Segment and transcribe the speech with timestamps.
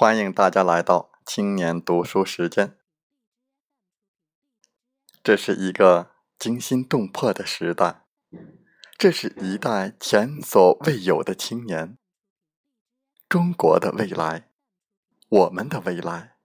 [0.00, 2.74] 欢迎大家来到青年读书时间。
[5.22, 8.06] 这是一个惊心动魄的时代，
[8.96, 11.98] 这是一代前所未有的青年。
[13.28, 14.48] 中国的未来，
[15.28, 16.36] 我们的未来，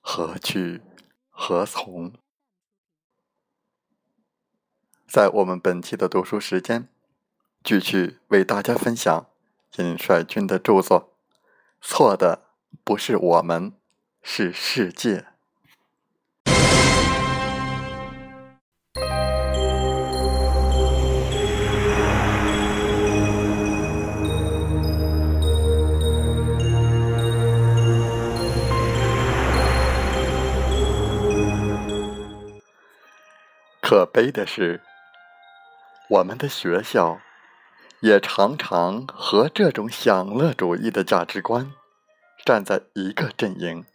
[0.00, 0.82] 何去
[1.30, 2.14] 何从？
[5.06, 6.88] 在我们本期的读书时间，
[7.62, 9.30] 继续为大家分享
[9.76, 11.16] 尹帅军的著作
[11.88, 12.40] 《错的》。
[12.82, 13.74] 不是我们，
[14.22, 15.26] 是世界。
[33.80, 34.80] 可悲的是，
[36.08, 37.20] 我们的学校
[38.00, 41.70] 也常常和这种享乐主义的价值观。
[42.44, 43.86] 站在一个阵营，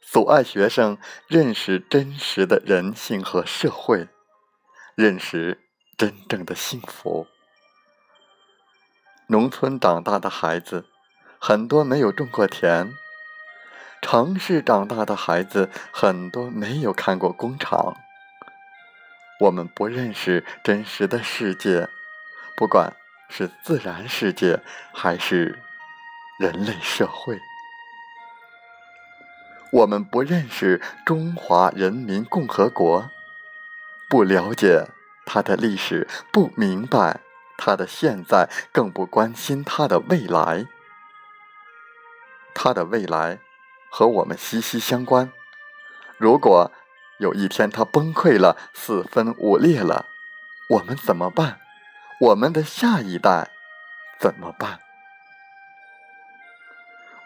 [0.00, 0.96] 阻碍学生
[1.28, 4.08] 认识真实的人性和社会，
[4.94, 5.60] 认识
[5.98, 7.26] 真正的幸福。
[9.26, 10.86] 农村长大的孩子，
[11.38, 12.94] 很多没有种过田；
[14.00, 17.94] 城市长大的孩子，很多没有看过工厂。
[19.40, 21.90] 我们不认识真实的世界，
[22.56, 22.96] 不管
[23.28, 24.58] 是自然世界
[24.94, 25.62] 还是。
[26.42, 27.40] 人类社会，
[29.70, 33.08] 我们不认识中华人民共和国，
[34.08, 34.88] 不了解
[35.24, 37.20] 它的历史，不明白
[37.56, 40.66] 它的现在，更不关心它的未来。
[42.52, 43.38] 它的未来
[43.88, 45.30] 和我们息息相关。
[46.18, 46.72] 如果
[47.20, 50.06] 有一天它崩溃了，四分五裂了，
[50.70, 51.60] 我们怎么办？
[52.20, 53.52] 我们的下一代
[54.18, 54.80] 怎么办？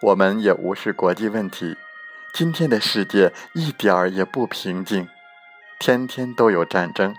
[0.03, 1.77] 我们也无视国际问题。
[2.35, 5.09] 今天的世界一点儿也不平静，
[5.79, 7.15] 天天都有战争，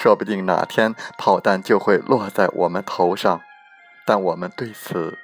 [0.00, 3.40] 说不定哪天炮弹就会落在我们头上，
[4.06, 5.18] 但我们对此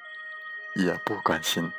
[0.75, 1.71] 也不关心。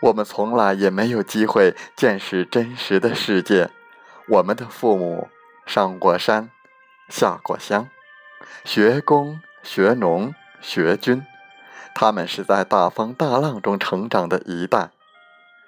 [0.00, 3.70] 我们从来也没有机会见识真实的世界。
[4.28, 5.28] 我们的父母
[5.66, 6.50] 上过山，
[7.08, 7.88] 下过乡，
[8.64, 11.24] 学工、学农、学军。
[11.94, 14.90] 他们是在大风大浪中成长的一代，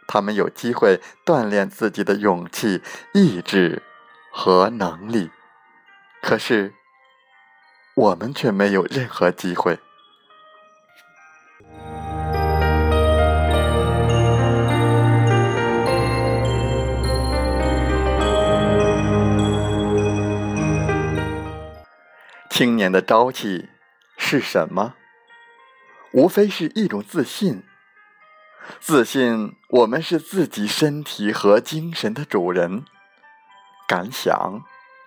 [0.07, 3.83] 他们有机会锻炼自己的勇气、意志
[4.33, 5.31] 和能力，
[6.23, 6.75] 可是
[7.95, 9.79] 我们却没有任何机会。
[22.49, 23.69] 青年的朝气
[24.17, 24.95] 是什么？
[26.17, 27.63] 无非是一种自信，
[28.81, 32.87] 自信我们是自己身体和精神的主人，
[33.87, 34.63] 敢想，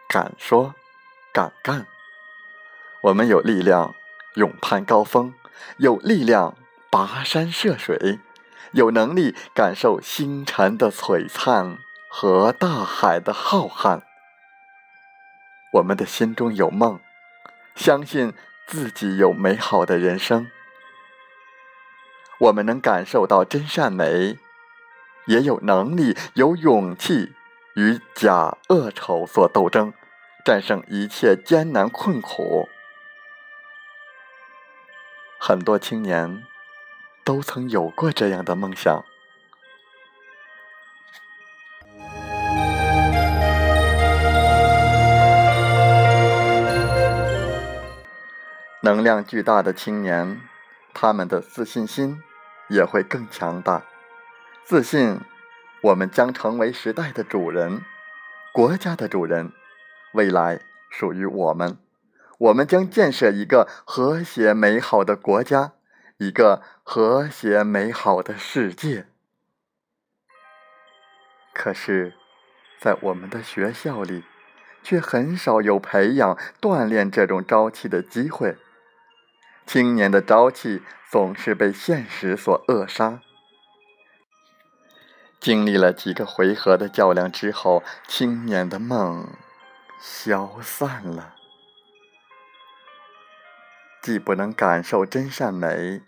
[0.07, 0.75] 敢说，
[1.33, 1.87] 敢干。
[3.01, 3.95] 我们有力量
[4.35, 5.33] 勇攀高峰，
[5.77, 6.55] 有力量
[6.91, 8.19] 跋山涉水，
[8.73, 14.03] 有能力感受星辰的璀璨和大海的浩瀚。
[15.73, 16.99] 我们的心中有梦，
[17.73, 18.31] 相信
[18.67, 20.51] 自己有美好的人生。
[22.39, 24.37] 我们能感受到真善美，
[25.25, 27.33] 也有能力、有勇气
[27.75, 29.91] 与假恶丑所斗争，
[30.45, 32.69] 战胜一切艰难困苦。
[35.37, 36.43] 很多青年
[37.25, 39.03] 都曾有过这样的梦想。
[48.81, 50.39] 能量巨大的青年，
[50.93, 52.23] 他们的自信心。
[52.69, 53.83] 也会更强大，
[54.63, 55.19] 自信，
[55.81, 57.81] 我们将成为时代的主人，
[58.53, 59.51] 国家的主人，
[60.13, 61.77] 未来属于我们，
[62.37, 65.73] 我们将建设一个和谐美好的国家，
[66.17, 69.07] 一个和谐美好的世界。
[71.53, 72.13] 可是，
[72.79, 74.23] 在我们的学校里，
[74.81, 78.55] 却很少有培养、锻炼这种朝气的机会。
[79.71, 80.81] 青年的朝气
[81.11, 83.21] 总是被现实所扼杀。
[85.39, 89.31] 经历了几个回合的较量之后，青年的梦
[90.01, 91.35] 消散了。
[94.01, 96.01] 既不能感受真善美，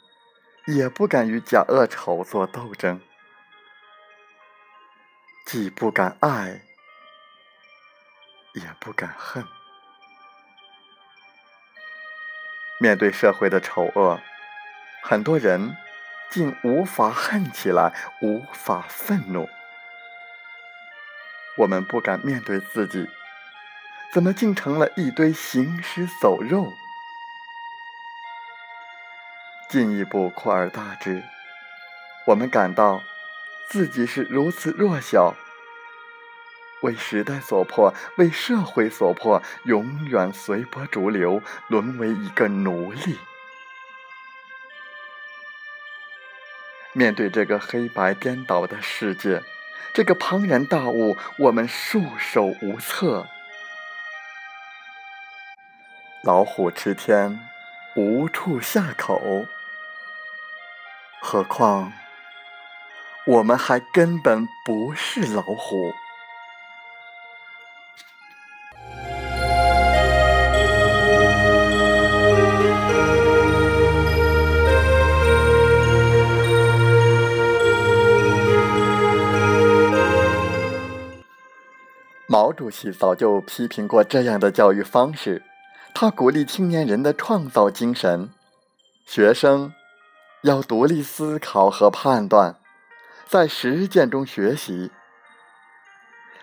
[0.66, 2.98] 也不敢与假恶丑做斗争；
[5.46, 6.64] 既不敢爱，
[8.56, 9.46] 也不敢恨。
[12.82, 14.20] 面对社会的丑恶，
[15.04, 15.78] 很多人
[16.32, 17.94] 竟无法恨起来，
[18.24, 19.48] 无法愤怒。
[21.60, 23.08] 我们不敢面对自己，
[24.12, 26.74] 怎么竟成了一堆行尸走肉？
[29.70, 31.22] 进一步扩而大之，
[32.26, 33.04] 我们感到
[33.70, 35.36] 自己是如此弱小，
[36.82, 43.18] 为时代所迫，为社会所迫，永远随波逐流，沦为一个奴隶。
[46.94, 49.42] 面对这个黑白颠倒的世界。
[49.94, 53.28] 这个庞然大物，我们束手无策。
[56.24, 57.42] 老虎吃天，
[57.98, 59.46] 无处下口。
[61.22, 61.92] 何况，
[63.26, 65.94] 我们还根本不是老虎。
[82.28, 85.44] 毛主席早就批评过这样的教育方式，
[85.94, 88.30] 他鼓励青年人的创造精神，
[89.06, 89.74] 学生
[90.44, 92.56] 要独立思考和判断，
[93.28, 94.92] 在实践中学习。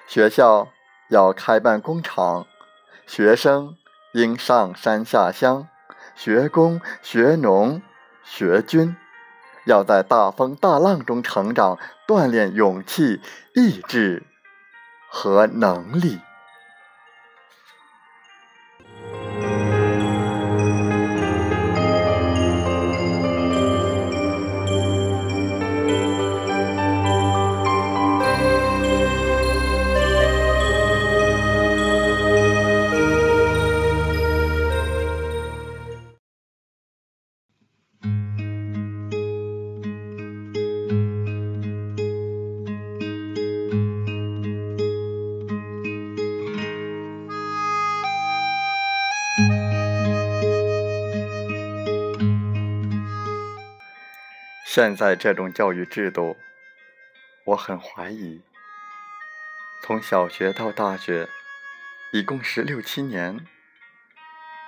[0.07, 0.69] 学校
[1.09, 2.47] 要开办工厂，
[3.07, 3.77] 学生
[4.13, 5.69] 应上山下乡，
[6.15, 7.81] 学工学农
[8.25, 8.95] 学军，
[9.65, 13.23] 要在大风大浪中成长，锻炼勇气
[13.55, 14.25] 意志。
[15.09, 16.21] 和能力。
[54.71, 56.37] 现在这种教育制度，
[57.47, 58.43] 我很怀疑。
[59.83, 61.27] 从小学到大学，
[62.13, 63.47] 一共十六七年，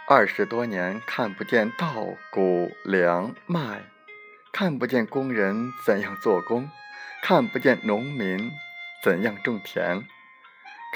[0.09, 3.83] 二十多年看不见稻谷粮麦，
[4.51, 6.71] 看不见工人怎样做工，
[7.23, 8.51] 看不见农民
[9.05, 10.03] 怎样种田，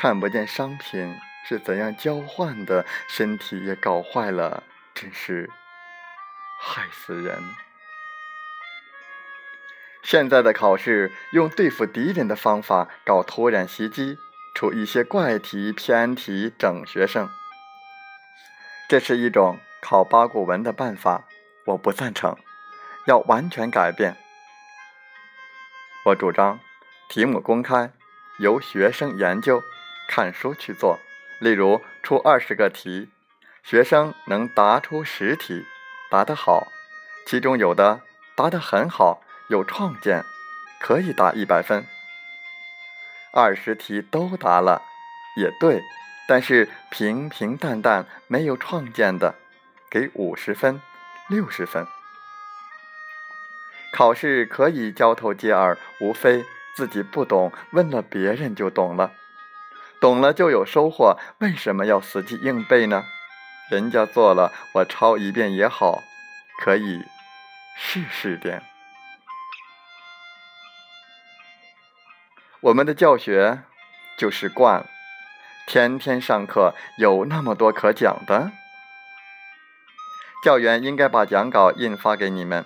[0.01, 1.15] 看不见商品
[1.47, 4.63] 是怎样交换的，身体也搞坏了，
[4.95, 5.51] 真是
[6.59, 7.43] 害死人。
[10.05, 14.19] 现在的考试用对付敌人的方法搞突然袭击，
[14.55, 17.31] 出一些怪题、偏题整学生，
[18.87, 21.25] 这是一种考八股文的办法，
[21.65, 22.37] 我不赞成，
[23.07, 24.15] 要完全改变。
[26.05, 26.61] 我主张
[27.09, 27.91] 题目公开，
[28.39, 29.63] 由学生研究，
[30.07, 30.99] 看书去做。
[31.41, 33.09] 例如出二十个题，
[33.63, 35.65] 学生能答出十题，
[36.11, 36.69] 答得好，
[37.27, 38.03] 其中有的
[38.37, 39.23] 答得很好。
[39.49, 40.25] 有创建，
[40.81, 41.87] 可以答一百分。
[43.33, 44.83] 二十题都答了，
[45.37, 45.83] 也对，
[46.29, 49.35] 但是平平淡淡没有创建的，
[49.91, 50.81] 给五十分、
[51.29, 51.87] 六十分。
[53.93, 59.13] 考试可以交头接耳，无非自己不懂，问了别人就懂了，
[60.01, 61.19] 懂了就有收获。
[61.39, 63.05] 为什么要死记硬背呢？
[63.71, 66.03] 人家做了，我抄一遍也好，
[66.61, 67.05] 可以
[67.77, 68.63] 试试点。
[72.65, 73.61] 我们的教学
[74.17, 74.87] 就是惯了，
[75.67, 78.53] 天天上课有那么多可讲的。
[80.43, 82.65] 教员应该把讲稿印发给你们，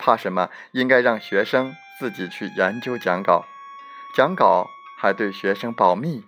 [0.00, 0.50] 怕什么？
[0.72, 3.46] 应该让学生自己去研究讲稿，
[4.16, 4.68] 讲稿
[4.98, 6.24] 还对学生保密。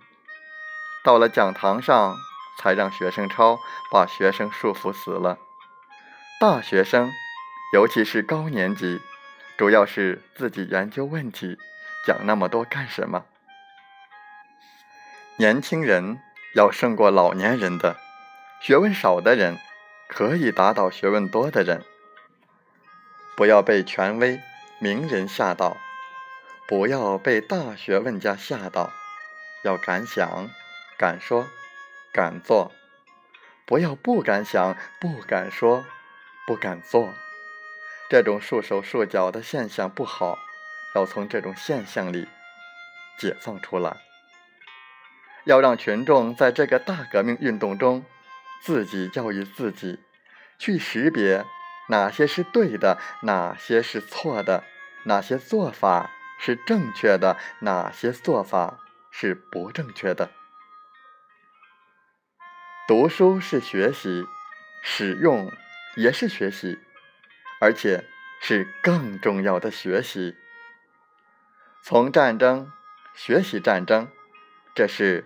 [1.03, 2.15] 到了讲堂上
[2.61, 3.59] 才让学生抄，
[3.91, 5.39] 把学生束缚死了。
[6.39, 7.11] 大学生，
[7.73, 9.01] 尤其是高年级，
[9.59, 11.59] 主要是自己研究问题。
[12.07, 13.25] 讲那么多干什么？
[15.39, 16.21] 年轻人
[16.55, 17.97] 要胜过老年人的，
[18.61, 19.59] 学问少的人
[20.07, 21.83] 可以打倒学问多的人。
[23.37, 24.41] 不要被权威
[24.79, 25.77] 名人吓到，
[26.69, 28.93] 不要被大学问家吓到，
[29.65, 30.49] 要敢想、
[30.97, 31.49] 敢说、
[32.13, 32.71] 敢做，
[33.65, 35.85] 不要不敢想、不敢说、
[36.47, 37.13] 不敢做。
[38.09, 40.39] 这种束手束脚的现象不好。
[40.97, 42.27] 要从这种现象里
[43.19, 43.99] 解放出来，
[45.45, 48.03] 要让群众在这个大革命运动中
[48.63, 50.01] 自己教育自己，
[50.59, 51.45] 去识别
[51.91, 54.65] 哪些是对的，哪些是错的，
[55.05, 56.11] 哪些做法
[56.41, 60.31] 是正确的，哪些做法是不正确的。
[62.89, 64.25] 读书是学习，
[64.81, 65.53] 使用
[65.97, 66.79] 也是学习，
[67.61, 68.03] 而且
[68.41, 70.35] 是更重要的学习。
[71.89, 72.73] 从战争
[73.15, 74.09] 学习战争，
[74.75, 75.25] 这是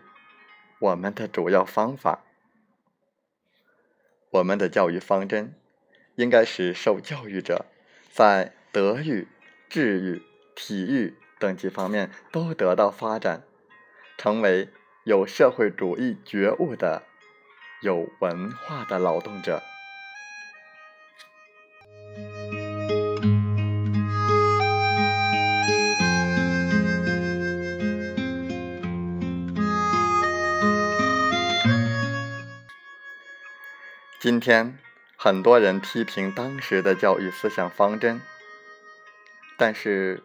[0.79, 2.23] 我们的主要方法。
[4.29, 5.55] 我们的教育方针
[6.17, 7.65] 应该使受教育者
[8.13, 9.27] 在德育、
[9.71, 10.23] 智育、
[10.55, 13.43] 体育等几方面都得到发展，
[14.19, 14.69] 成为
[15.05, 17.05] 有社会主义觉悟的、
[17.81, 19.63] 有文化的劳动者。
[34.21, 34.79] 今天，
[35.17, 38.21] 很多人批评当时的教育思想方针，
[39.57, 40.23] 但是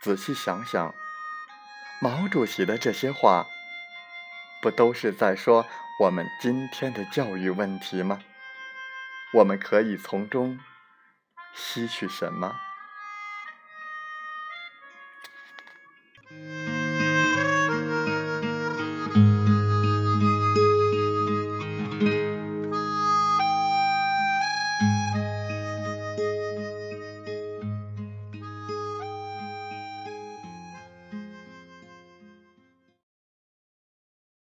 [0.00, 0.94] 仔细想想，
[2.00, 3.48] 毛主席的这些话，
[4.62, 5.66] 不都是在说
[5.98, 8.20] 我们今天的教育问题吗？
[9.34, 10.60] 我们可以从中
[11.52, 12.54] 吸取什么？